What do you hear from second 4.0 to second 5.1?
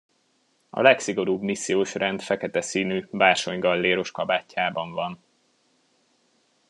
kabátjában